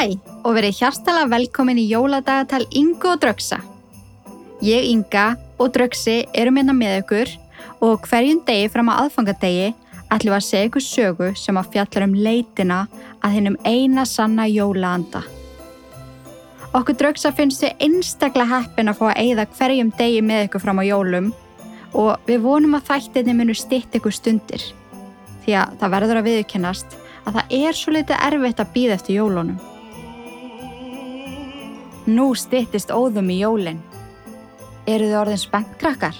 [0.00, 0.14] Hæ
[0.48, 3.58] og verið hjartala velkomin í jóladagatal Ingo og Dröksa.
[4.64, 7.32] Ég, Inga og Dröksi erum hérna með ykkur
[7.84, 9.66] og hverjum degi fram að aðfangadegi
[10.16, 12.78] ætlum að segja ykkur sögu sem að fjallar um leitina
[13.20, 15.20] að hinnum eina sanna jólaanda.
[16.72, 20.80] Okkur Dröksa finnst við einstaklega heppin að fá að eigða hverjum degi með ykkur fram
[20.80, 21.28] á jólum
[21.92, 24.64] og við vonum að þættinni munu stitt ykkur stundir
[25.44, 29.20] því að það verður að viðkennast að það er svo litið erfitt að býða eftir
[29.20, 29.60] jólunum.
[32.08, 33.80] Nú stittist óðum í jólinn.
[34.88, 36.16] Eru þið orðin spennt krakkar?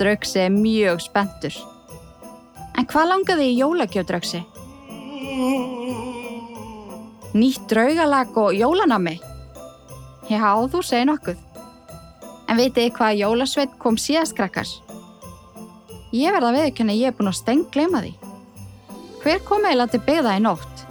[0.00, 1.54] Drögsi er mjög spenntur.
[2.74, 4.40] En hvað langaði í jólagjöf Drögsi?
[7.36, 9.20] Nýtt draugalag og jólanami?
[10.30, 11.38] Já, þú segir nokkuð.
[12.50, 14.66] En vitið þið hvað jólasveit kom síðast krakkar?
[16.10, 18.16] Ég verða að viðkynna ég er búin að steng glema því.
[19.22, 20.89] Hver kom eiginlega til byggða í nótt?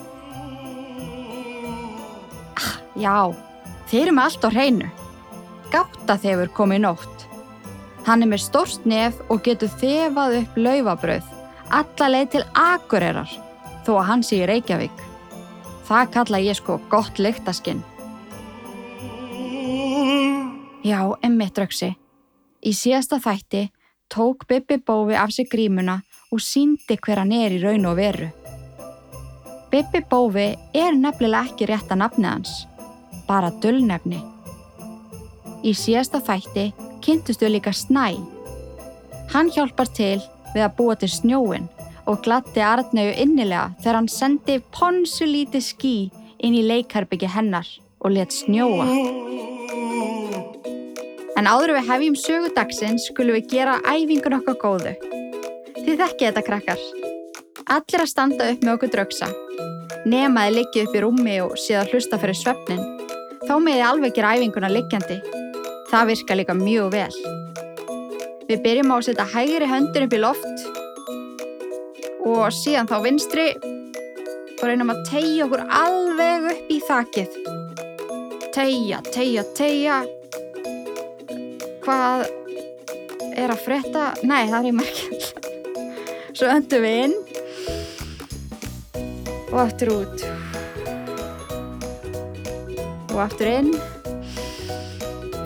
[3.00, 3.32] Já,
[3.90, 4.90] þeir eru með allt á hreinu.
[5.74, 7.26] Gáta þefur kom í nótt.
[8.08, 11.30] Hann er með stórst nef og getur þefað upp laufabröð,
[11.70, 13.32] alla leið til agurerar,
[13.86, 15.06] þó að hann sé í Reykjavík.
[15.90, 17.84] Það kalla ég sko gott lyktaskinn.
[20.86, 21.94] Já, emmitt dröksi.
[22.66, 23.68] Í síðasta þætti
[24.10, 26.00] tók Bibi Bófi af sig grímuna
[26.32, 28.30] og síndi hver hann er í raun og veru.
[29.70, 32.66] Bibi Bófi er nefnilega ekki rétt að nafni hans,
[33.30, 34.20] bara dullnefni.
[35.64, 36.70] Í síðasta þætti
[37.06, 38.18] kynntustu líka Snæ.
[39.34, 40.18] Hann hjálpar til
[40.56, 41.68] við að búa til snjóin
[42.10, 45.96] og glatti Arnau innilega þegar hann sendi ponsulíti skí
[46.40, 47.68] inn í leikarbyggi hennar
[48.00, 48.88] og let snjóa.
[51.38, 54.96] En áður við hefjum sögu dagsins skulum við gera æfingun okkar góðu.
[55.78, 56.82] Þið þekkið þetta krakkar.
[57.70, 59.30] Allir að standa upp með okkur draugsa.
[60.10, 62.99] Nemaði liggi upp í rúmi og síðan hlusta fyrir svefnin.
[63.48, 65.20] Þá meði alveg gera æfinguna liggjandi.
[65.90, 67.16] Það virka líka mjög vel.
[68.50, 70.68] Við byrjum á að setja hægri höndin upp í loft
[72.30, 73.48] og síðan þá vinstri
[74.60, 77.38] og reynum að tegja okkur alveg upp í þakið.
[78.54, 80.00] Tegja, tegja, tegja
[81.86, 82.26] hvað
[83.40, 84.10] er að fretta?
[84.22, 85.30] Nei, það er í margir.
[86.34, 87.18] Svo öndum við inn
[89.50, 90.39] og aftur út.
[93.20, 93.74] Og aftur inn.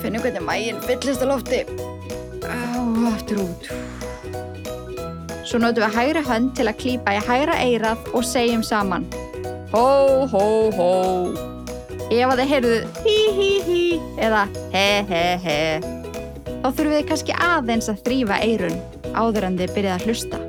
[0.04, 1.64] Finnum hvernig mæginn fyllist á lofti.
[2.46, 3.66] Og aftur út.
[5.42, 9.08] Svo notum við hægra hönd til að klýpa í hægra eirað og segjum saman.
[9.74, 10.46] Hó, hó,
[10.78, 10.92] hó.
[12.14, 13.82] Ef að þið heyrðuð hí, hí, hí
[14.22, 15.60] eða he, he, he
[16.62, 18.78] þá þurfum við kannski aðeins að þrýfa eirun
[19.18, 20.42] áður en þið byrjið að hlusta.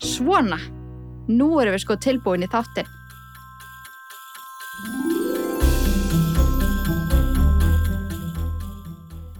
[0.00, 0.62] Svona!
[1.28, 2.95] Nú erum við sko tilbúin í þáttin.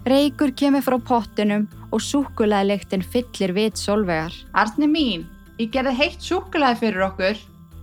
[0.07, 4.31] Reykur kemur frá pottinum og súkulæðilegtin fyllir vit solvegar.
[4.55, 5.25] Arni mín,
[5.59, 7.41] ég gerði heitt súkulæði fyrir okkur.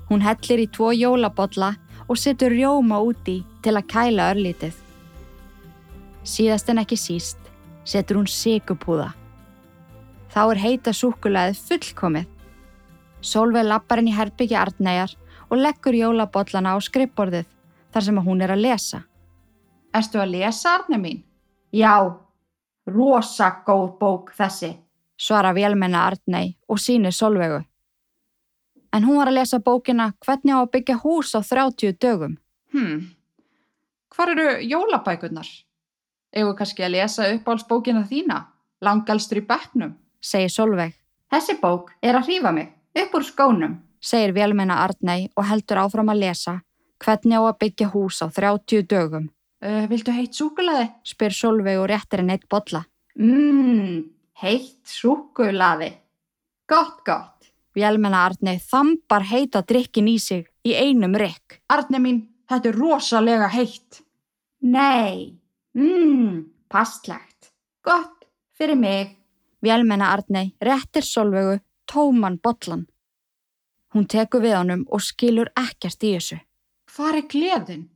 [0.09, 1.75] Hún hellir í tvo jólabotla
[2.09, 4.79] og setur rjóma úti til að kæla örlítið.
[6.25, 7.51] Síðast en ekki síst
[7.85, 9.11] setur hún sigupúða.
[10.33, 12.33] Þá er heita súkulæðið fullkomið.
[13.21, 15.13] Solveig lappar henni herbyggja artnæjar
[15.51, 17.53] og leggur jólabollana á skrippborðið
[17.93, 19.05] þar sem hún er að lesa.
[19.93, 21.23] Erstu að lesa, Arni mín?
[21.75, 22.21] Já,
[22.87, 24.77] rosa góð bók þessi,
[25.19, 27.65] svara vélmenna Artnæ og sínir Solveigu.
[28.95, 32.37] En hún var að lesa bókina Hvernig á að byggja hús á 30 dögum.
[32.71, 33.11] Hm,
[34.15, 35.51] hvar eru jólabækurnar?
[36.31, 38.39] Egu kannski að lesa uppáhaldsbókina þína,
[38.81, 40.95] langalstur í bekknum, segir Solveig.
[41.27, 46.15] Þessi bók er að hrífa mig, upp úr skónum, segir vélmenna Arnei og heldur áfram
[46.15, 46.61] að lesa
[47.03, 49.34] hvernig á að byggja hús á 30 dögum.
[49.65, 50.91] Uh, viltu heitt súkulaði?
[51.09, 52.83] spyr Solveig og réttir henn eitt botla.
[53.17, 54.03] Mmm,
[54.43, 55.95] heitt súkulaði.
[56.69, 57.49] Gott, gott.
[57.75, 61.63] Vélmenna Arnei þambar heita drikkin í sig í einum rikk.
[61.73, 64.03] Arnei mín, þetta er rosalega heitt.
[64.61, 65.33] Nei.
[65.75, 67.55] Mmm, passlagt.
[67.85, 69.17] Gott fyrir mig.
[69.65, 71.59] Vélmenna Arnei réttir Solveigu
[71.91, 72.85] tóman botlan.
[73.95, 76.39] Hún tekur við honum og skilur ekkert í þessu.
[76.95, 77.89] Hvar er gleðin?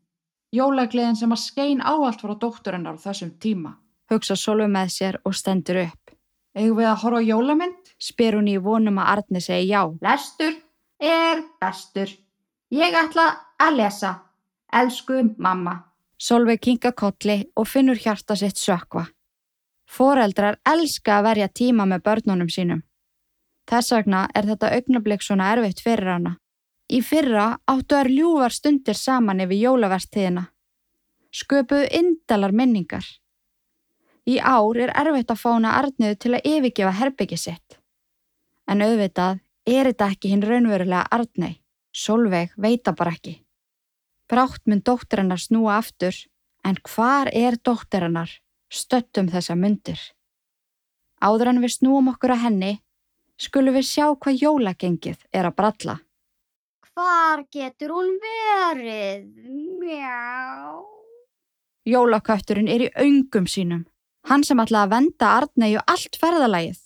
[0.55, 3.75] Jólagleðin sem að skein áallt frá dótturinnar á þessum tíma.
[4.09, 6.15] Hugsa Solveig með sér og stendur upp.
[6.57, 7.93] Eigum við að horfa á jólamynd?
[8.01, 9.83] Spyr hún í vonum að Arnei segi já.
[10.01, 10.57] Lestur
[10.99, 12.15] er bestur.
[12.73, 13.29] Ég ætla
[13.61, 14.15] að lesa.
[14.73, 15.77] Elsku mamma.
[16.19, 19.05] Solveig kinga kolli og finnur hjarta sitt sökva.
[19.89, 22.83] Fóreldrar elska að verja tíma með börnunum sínum.
[23.69, 26.39] Þess vegna er þetta augnablík svona erfitt fyrir hana.
[26.89, 30.47] Í fyrra áttu þær ljúfar stundir saman yfir jólaverstíðina.
[31.29, 33.05] Sköpuðu indalar minningar.
[34.29, 37.79] Í ár er erfitt að fána Arniðu til að yfirgefa herbyggi sitt.
[38.69, 41.61] En auðvitað er þetta ekki hinn raunverulega Arnei.
[41.93, 43.39] Solveig veita bara ekki.
[44.29, 46.15] Brátt mun dóttir hennar snúa aftur,
[46.65, 48.33] en hvar er dóttir hennar
[48.69, 50.01] stöttum þessa myndir?
[51.21, 52.75] Áður en við snúum okkur að henni,
[53.41, 55.97] skulum við sjá hvað jólagengið er að bralla.
[56.99, 59.29] Hvar getur hún verið?
[59.79, 60.81] Mjá.
[61.87, 63.85] Jólakötturinn er í öngum sínum.
[64.27, 66.81] Hann sem ætlaði að venda Arnei og allt ferðalagið.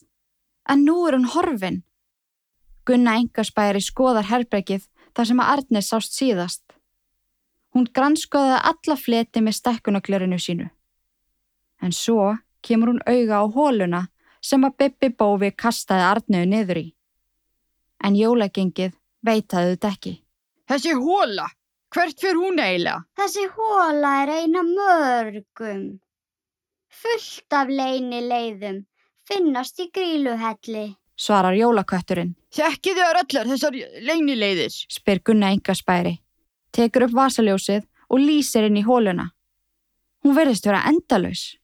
[0.68, 1.80] En nú er hún horfin.
[2.84, 4.84] Gunna engarspæri skoðar herbergið
[5.16, 6.62] þar sem að Arnei sást síðast.
[7.72, 10.68] Hún granskoði alla fleti með stekkunaklörinu sínu.
[11.80, 14.06] En svo kemur hún auga á hóluna
[14.44, 16.90] sem að Bibi Bófi kastaði Arnau niður í.
[18.04, 20.14] En jólagengið veitaði þetta ekki.
[20.68, 21.48] Þessi hóla,
[21.94, 23.02] hvert fyrir hún eiginlega?
[23.18, 25.84] Þessi hóla er eina mörgum.
[27.02, 28.82] Fullt af leini leiðum
[29.28, 30.92] finnast í gríluhelli.
[31.16, 33.76] Svarar jólakötturinn, Þekkið þið allar þessar
[34.08, 34.82] leynileiðis?
[34.90, 36.18] spyr Gunna engarspæri.
[36.72, 39.30] Tekur upp vasaljósið og lýsir inn í hóluna.
[40.24, 41.56] Hún verðist vera endalaus.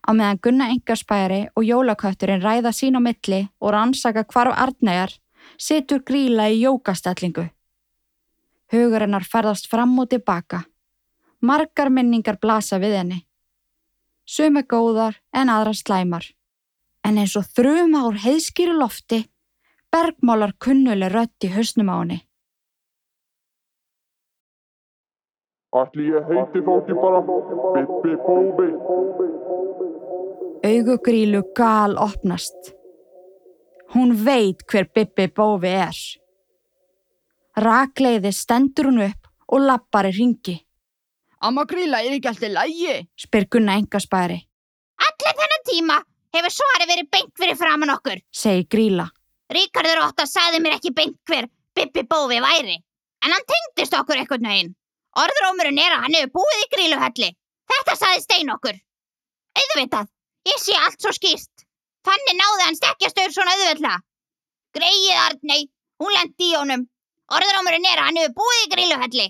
[0.00, 5.12] Á meðan Gunna engarspæri og jólakötturinn ræða sín á milli og rannsaka hvarf Arnæjar,
[5.60, 7.44] situr gríla í jókastellingu.
[8.72, 10.64] Hugur hennar ferðast fram og tilbaka.
[11.40, 13.20] Margar minningar blasa við henni.
[14.24, 16.24] Sumi góðar en aðra slæmar.
[17.04, 19.24] En eins og þruma úr heiðskýru lofti,
[19.90, 22.20] bergmálar kunnuleg rödd í hausnum á henni.
[25.70, 28.68] Ætli ég heiti ekki bara Bibbi Bóbi.
[30.70, 32.74] Augu grílu gal opnast.
[33.94, 35.96] Hún veit hver Bibbi Bófi er.
[37.60, 40.56] Rakleiði stendur hún upp og lappar í ringi,
[41.42, 42.94] Amma Grilla er ekki alltaf lægi.
[43.18, 44.36] spyr Gunna engaspæri,
[45.00, 45.96] Allir þennan tíma
[46.36, 48.20] hefur svarið verið beint fyrir framann okkur.
[48.30, 49.08] segir gríla.
[49.50, 52.76] Ríkardur Ótta sagði mér ekki beint hver Bibbi Bófi væri.
[53.24, 54.74] En hann tengdist okkur eitthvað neginn.
[55.16, 57.30] Orðrómurinn er að hann hefur búið í gríluhelli.
[57.72, 58.76] Þetta sagði Stein okkur.
[59.58, 60.06] Auðvitað,
[60.46, 61.59] ég sé allt svo skýrt.
[62.06, 64.06] Þannig náði hann stekkjastur svona auðvitað.
[64.76, 65.66] Greið Arnei,
[66.00, 66.86] hún lendi í honum.
[67.30, 69.26] Orðrómurinn er að hann hefur búið í gríluhelli.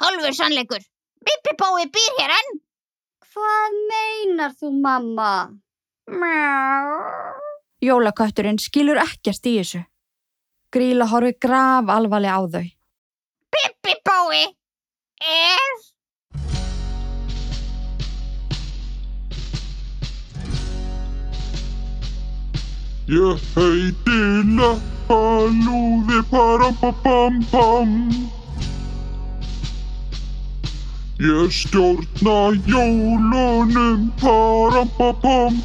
[0.00, 0.82] Hálfur sannleikur.
[1.20, 2.60] Bibbi Bófi býr hér enn.
[3.30, 5.32] Hvað meinar þú, mamma?
[6.10, 7.50] Mjá.
[7.84, 9.84] Jólakötturinn skilur ekkert í þessu.
[10.74, 12.66] Gríla horfi graf alvarlega á þau.
[13.54, 14.42] Bibbi Bói
[15.20, 15.89] er...
[23.10, 24.18] Ég heiti
[24.54, 27.94] Lappalúði parampapam
[31.18, 32.36] Ég stjórna
[32.70, 35.58] jólunum parampapam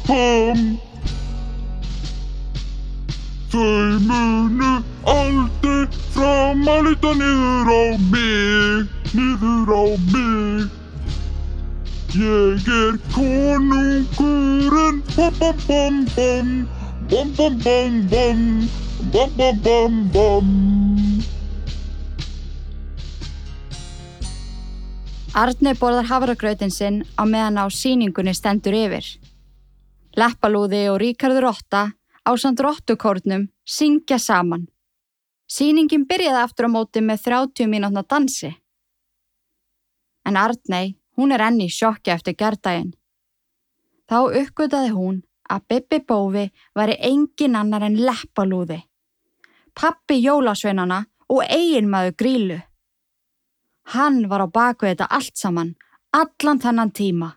[3.54, 4.72] Þau munu
[5.06, 10.66] aldrei fram að lita niður á mig, niður á mig.
[12.18, 16.75] Ég er konungurinn bam bam bam bam
[17.10, 18.68] Bum bum bum bum.
[19.12, 20.48] Bum bum bum bum.
[25.34, 29.06] Arnei borðar hafragrautin sinn á meðan á síningunni stendur yfir.
[30.18, 31.84] Leppalúði og Ríkardur Ótta
[32.26, 34.66] á sandróttukórnum syngja saman.
[35.46, 38.50] Sýningin byrjaði aftur á móti með 30 mínútna dansi.
[40.26, 42.96] En Arnei, hún er enni í sjokki eftir gerðdægin.
[44.10, 48.80] Þá uppgötaði hún að Bibbi Bófi væri engin annar en leppalúði.
[49.74, 52.58] Pappi jólasveinana og eiginmaður grílu.
[53.94, 55.74] Hann var á baku þetta allt saman,
[56.12, 57.30] allan þannan tíma.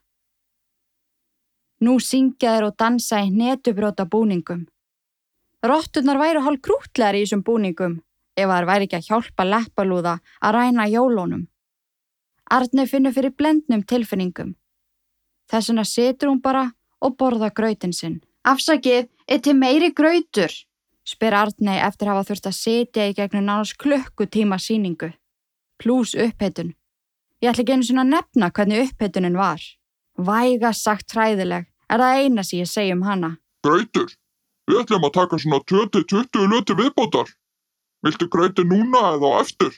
[1.86, 4.66] Nú syngja þeir og dansa í hnetubróta búningum.
[5.64, 8.00] Rotturnar væri hálf krútlegar í þessum búningum
[8.40, 11.48] ef þær væri ekki að hjálpa leppalúða að ræna jólónum.
[12.50, 14.56] Arni finnur fyrir blendnum tilfinningum.
[15.50, 16.70] Þess vegna situr hún bara
[17.02, 18.20] og borða grautin sinn.
[18.48, 20.52] Afsakið, er til meiri grautur?
[21.08, 25.12] Spyr Arni eftir að hafa þurft að sitja í gegnum nánast klukkutíma síningu.
[25.82, 26.76] Plús upphetun.
[27.42, 29.62] Ég ætla ekki einu sinna að nefna hvernig upphetunin var.
[30.20, 33.36] Væga sagt hræðileg er það eina sem ég segi um hana.
[33.66, 34.12] Grautur,
[34.68, 37.32] við ætlum að taka svona 20-20 löti viðbótar.
[38.06, 39.74] Viltu grauti núna eða eftir?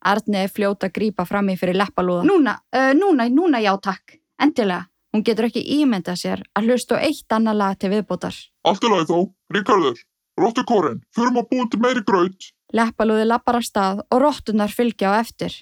[0.00, 2.24] Arni er fljóta grípa fram í fyrir leppalúða.
[2.28, 4.16] Núna, uh, núna, núna já takk.
[4.40, 4.86] Endilega.
[5.10, 8.36] Hún getur ekki ímynda sér að hlusta á eitt annað lag til viðbótar.
[8.62, 9.18] Allt í lagi þó,
[9.50, 10.02] Ríkarður,
[10.38, 12.50] Róttukórin, þurfum að búa til meiri graut.
[12.72, 15.56] Leppalúði lappar af stað og róttunar fylgja á eftir.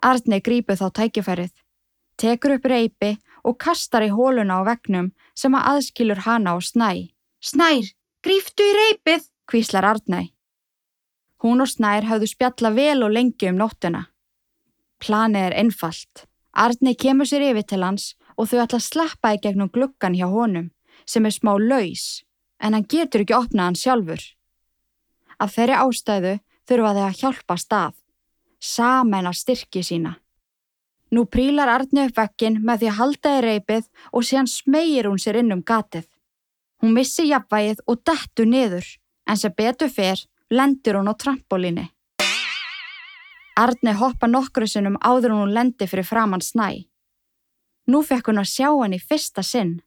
[0.00, 1.52] Arni grípur þá tækifærið,
[2.16, 7.12] tekur upp reypi og kastar í hóluna á vegnum sem að aðskilur hana og snæ.
[7.44, 7.92] Snær,
[8.24, 9.28] gríftu í reypið.
[9.50, 10.30] Hvíslar Arnæ.
[11.42, 14.04] Hún og Snær hafðu spjalla vel og lengi um nóttina.
[15.02, 16.26] Planið er einfalt.
[16.54, 20.26] Arni kemur sér yfir til hans og þau ætla að sleppa í gegnum gluggan hjá
[20.32, 20.70] honum
[21.04, 22.22] sem er smá laus
[22.60, 24.22] en hann getur ekki opnað hann sjálfur.
[25.40, 26.32] Af þeirri ástæðu
[26.68, 27.94] þurfa þau að hjálpa stað,
[28.60, 30.16] saman að styrki sína.
[31.10, 35.18] Nú prílar Arni upp vekkin með því að halda í reypið og síðan smegir hún
[35.18, 36.06] sér inn um gatið.
[36.80, 38.86] Hún missi jafnvægið og dettur niður,
[39.26, 41.88] en sem betur fer lendir hún á trampolíni.
[43.58, 46.86] Arni hoppa nokkru sinnum áður hún lendi fyrir framann snæ.
[47.90, 49.80] Nú fekk hún að sjá hann í fyrsta sinn,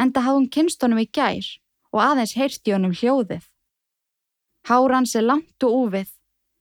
[0.00, 1.48] enda hafði hún kynst honum í gær
[1.92, 3.42] og aðeins heyrti honum hljóðið.
[4.68, 6.08] Hárans er langt og úfið,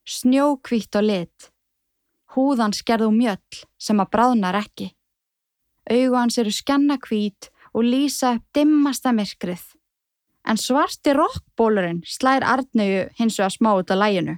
[0.07, 1.49] snjókvítt og lit.
[2.35, 4.91] Húðan skerðu mjöll sem að bráðnar ekki.
[5.87, 9.63] Augu hans eru skennakvít og lýsa upp dimmasta myrkrið.
[10.47, 14.37] En svarti rockbólurinn slær Arnauju hins vegar smá út af læginu.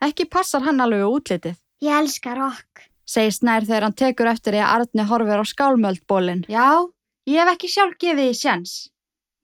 [0.00, 2.89] Ekki passar hann alveg útlitið, Ég elska rock.
[3.10, 6.46] Segir Snær þegar hann tekur eftir því að Arni horfir á skálmöldbólinn.
[6.52, 6.86] Já,
[7.26, 8.74] ég hef ekki sjálf gefið því sjans.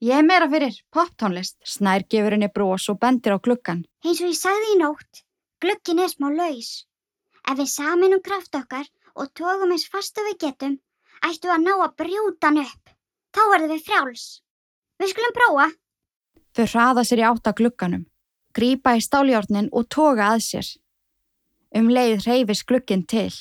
[0.05, 1.57] Ég er meira fyrir poptónlist.
[1.65, 3.87] Snær gefur henni brós og bendir á gluggan.
[4.05, 5.23] Eins og ég sagði í nótt,
[5.65, 6.85] glukkin er smá laus.
[7.47, 10.77] Ef við saminum kraft okkar og tókum eins fast og við getum,
[11.25, 12.93] ættu að ná að brjóta hann upp.
[13.33, 14.27] Þá verðum við frjáls.
[15.01, 15.67] Við skulum prófa.
[16.57, 18.07] Þau hraða sér í átta glugganum,
[18.57, 20.69] grípa í stáljárnin og toga að sér.
[21.77, 23.33] Um leið hreyfis glugginn til,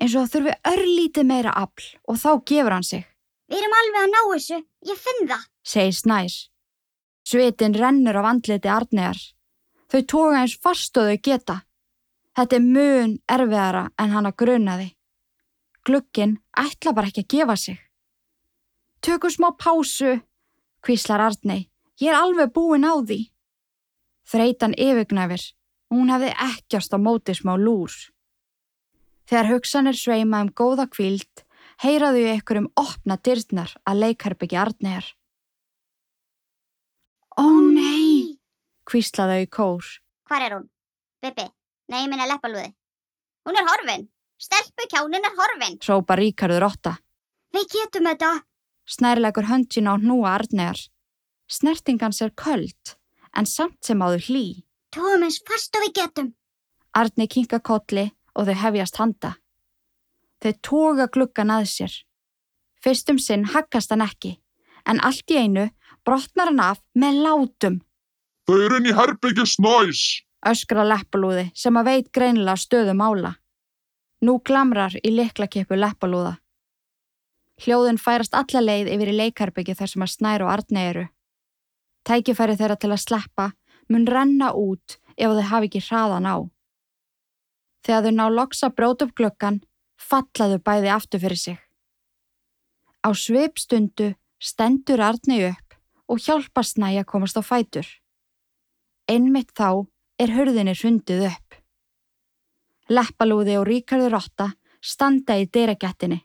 [0.00, 3.04] eins og það þurfi örlítið meira afl og þá gefur hann sig,
[3.48, 4.58] Við erum alveg að ná þessu.
[4.88, 5.42] Ég finn það.
[5.62, 6.34] segir Snær.
[7.24, 9.20] Svitin rennur af andliti Arnegar.
[9.92, 11.56] Þau toga eins fast og þau geta.
[12.34, 14.88] Þetta er mun erfiðara en hann að grunaði.
[15.84, 17.78] Glugginn ætla bara ekki að gefa sig.
[19.04, 20.16] Tökum smá pásu,
[20.80, 21.68] hvíslar Arnei.
[22.00, 23.20] Ég er alveg búin á því.
[24.24, 25.44] Þreitan yfirgnæfir.
[25.92, 27.92] Hún hefði ekkjast á móti smá lúr.
[29.24, 31.44] Þegar hugsanir sveima um góða kvíld,
[31.80, 35.06] heyraðu í einhverjum opna dyrnar að leikarbyggi Arneigar.
[37.40, 38.38] Ó nei!
[38.84, 39.86] Hvíslaðu í kór.
[40.28, 40.66] Hvar er hún?
[41.24, 41.46] Bibbi.
[41.88, 42.68] Nei, ég minna leppalúði.
[43.48, 44.04] Hún er horfin.
[44.40, 45.78] Stelpu kjánin er horfin.
[45.80, 46.98] Hrópa Ríkarður Otta.
[47.54, 48.32] Við getum þetta.
[48.84, 50.82] Snærlegur hönd sín á hnúa Arneigar.
[51.48, 52.96] Snertingans er köld,
[53.36, 54.44] en samt sem áður hlý.
[54.92, 56.30] Tóum eins fast og við getum.
[56.94, 59.34] Arni kinka kolli og þau hefjast handa.
[60.42, 61.94] Þau toga gluggan að sér.
[62.84, 64.36] Fyrstum sinn haggast hann ekki,
[64.84, 65.70] en allt í einu
[66.04, 67.80] brotnar hann af með látum.
[68.44, 70.04] Þau eru inn í herbyggi snæs.
[70.44, 73.38] Öskra leppalúði sem að veit greinilega stöðu mála.
[74.20, 76.36] Nú glamrar í liklakippu leppalúða.
[77.64, 81.04] Hljóðin færast alla leið yfir í leikarbyggi þar sem að Snær og Arni eru.
[82.04, 83.52] Tækifæri þeirra til að sleppa
[83.88, 86.36] mun renna út ef þau hafi ekki hraðan á.
[87.84, 89.60] Þegar þau ná loks að bróta upp glöggan,
[90.00, 91.58] fallaðu bæði aftur fyrir sig.
[93.04, 95.76] Á svipstundu stendur Arni upp
[96.08, 97.86] og hjálpa Snæ að komast á fætur.
[99.08, 99.84] Einmitt þá
[100.20, 101.58] er hurðinni hrundið upp.
[102.88, 104.50] Leppalúði og Ríkarður Rotta
[104.80, 106.22] standa í dyragettinni.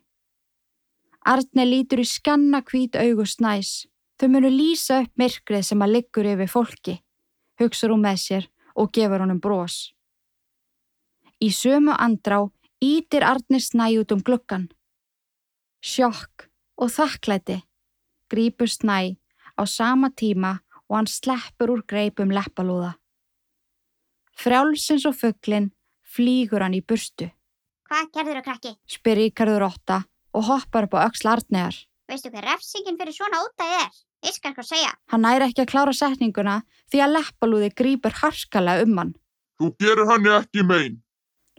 [1.27, 3.87] Arni lítur í skanna hvít augu snæs.
[4.19, 6.95] Þau munu lýsa upp myrkrið sem að liggur yfir fólki,
[7.59, 9.93] hugsar hún með sér og gefur honum brós.
[11.39, 12.41] Í sömu andrá
[12.84, 14.67] ítir Arni snæ út um gluggan.
[15.81, 17.62] Sjokk og þakklæti
[18.31, 19.15] grípur snæ
[19.60, 22.96] á sama tíma og hann sleppur úr greipum leppalúða.
[24.39, 25.72] Frjálsins og fugglin
[26.15, 27.29] flýgur hann í burstu,
[27.89, 28.72] Hvað gerður þú krakki?
[28.86, 30.03] spyr Ríkarður Otta
[30.38, 31.75] og hoppar upp á öxl Arnegar.
[32.10, 33.91] Veistu hvað refsingin fyrir svona ótæði er?
[34.25, 34.91] Ég skal sko segja.
[35.10, 36.55] Hann næri ekki að klára setninguna
[36.91, 39.13] því að leppalúði grípur harskalega um hann.
[39.60, 41.00] Þú gerir henni ekki mein.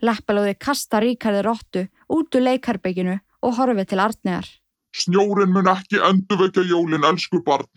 [0.01, 4.49] Leppalúði kasta Ríkarður Ottu út úr leikarbygginu og horfið til Arnegar.
[4.97, 7.69] Snjórin mun ekki endurvekja jólin, elsku barn.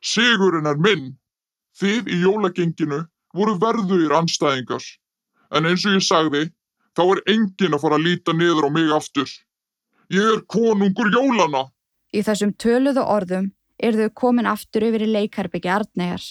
[0.00, 1.16] Sigurinn er minn.
[1.76, 3.02] Þið í jólagenginu
[3.36, 4.84] voru verðugir anstæðingar.
[5.52, 6.44] En eins og ég sagði,
[6.96, 9.28] þá er enginn að fara að líta niður á mig aftur.
[10.08, 11.66] Ég er konungur jólana.
[12.14, 16.24] Í þessum töluðu orðum er þau komin aftur yfir í leikarbyggi Arnegar.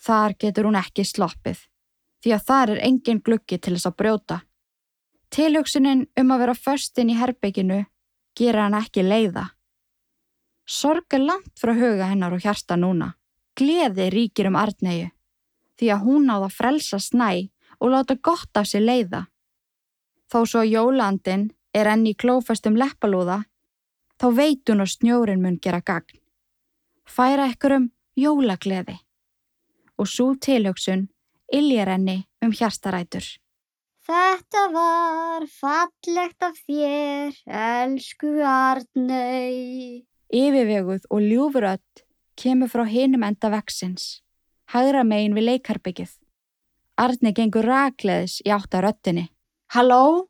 [0.00, 1.58] Þar getur hún ekki sloppið,
[2.24, 4.36] því að þar er engin gluggi til þess að brjóta.
[5.28, 7.82] Tilhugsunin um að vera först inn í herbygginu
[8.38, 9.50] gera hann ekki leiða.
[10.64, 13.12] Sorg er langt frá huga hennar og hjarta núna.
[13.54, 15.10] Gleði ríkir um Arnegu.
[15.74, 17.50] því að hún náða að frelsa snæ
[17.82, 19.26] og láta gott af sér leiða.
[20.30, 23.42] Þó svo jólandin er enn í klófastum leppalúða,
[24.20, 26.20] þá veit hún að snjórin mun gera gagn.
[27.04, 29.00] Færa ykkur um jólagleði
[29.98, 31.08] og svo tilhugsun
[31.52, 33.26] iljar henni um hjartarætur.
[34.04, 40.02] Þetta var fallegt af þér, elsku Arnau.
[40.28, 42.04] Yfirveguð og ljúfur öll
[42.36, 44.20] kemur frá hinum enda veksins,
[44.74, 46.12] hægra megin við leikarbyggið.
[47.00, 49.24] Arni gengur rakleðis í átt að röttinni.
[49.74, 50.28] Halló?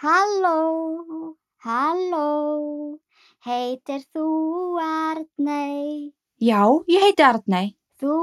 [0.00, 2.96] Halló, halló,
[3.44, 4.28] heitir þú
[4.80, 6.14] Arnei?
[6.40, 7.76] Já, ég heiti Arnei.
[8.00, 8.14] Þú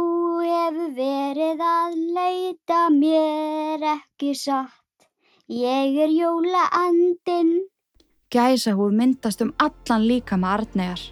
[0.41, 5.05] hefur verið að leita mér ekki satt.
[5.53, 7.51] Ég er jólaandinn.
[8.33, 11.03] Gæsahúð myndast um allan líka með Arneigar.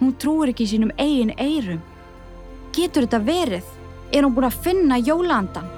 [0.00, 1.78] Hún trúir ekki sínum eigin eirum.
[2.74, 3.70] Getur þetta verið?
[4.10, 5.70] Er hún búin að finna jólaandan?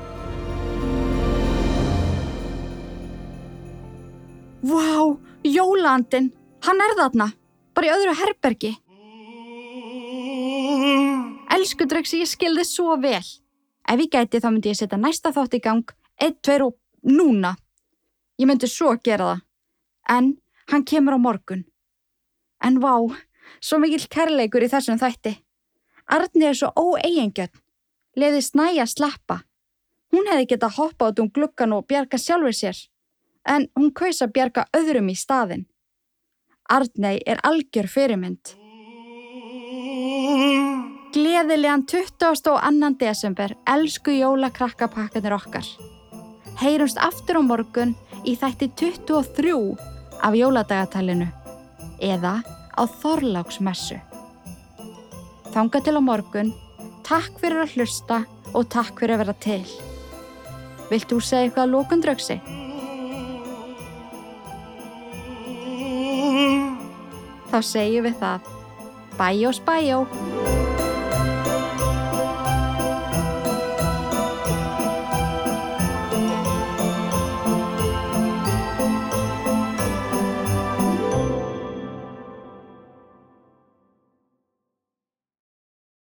[4.65, 5.13] Vá,
[5.45, 6.33] jólaandin!
[6.65, 7.33] Hann er þarna,
[7.77, 8.79] bara í öðru herbergi.
[11.69, 13.21] Elsku Dröksi, ég skilði svo vel.
[13.85, 17.51] Ef ég gæti þá myndi ég setja næsta þátt í gang, eitt, tveir og núna.
[18.41, 19.43] Ég myndi svo gera það.
[20.15, 20.31] En
[20.73, 21.67] hann kemur á morgun.
[22.65, 22.95] En vá,
[23.61, 25.35] svo mikill kærleikur í þessum þætti.
[26.09, 27.61] Arni er svo óeigingjörn.
[28.17, 29.43] Leði snæja sleppa.
[30.09, 32.81] Hún hefði getað hoppa út um gluggan og bjarga sjálfur sér.
[33.45, 35.69] En hún kaus að bjarga öðrum í staðin.
[36.65, 38.57] Arnei er algjör fyrirmynd.
[41.09, 42.21] Gleðilegan 20.
[42.29, 42.89] og 2.
[43.01, 45.65] desember, elsku jólakrakkapakkanir okkar.
[46.61, 47.95] Heyrumst aftur á morgun
[48.29, 49.55] í þætti 23
[50.21, 51.31] af jóladagatalinu
[52.05, 53.97] eða á Þorláksmessu.
[55.55, 56.53] Þanga til á morgun,
[57.09, 58.21] takk fyrir að hlusta
[58.53, 59.65] og takk fyrir að vera til.
[60.93, 62.37] Vilt þú segja eitthvað að lókun draugsi?
[67.49, 68.53] Þá segjum við það.
[69.17, 70.05] Bæjós, bæjó!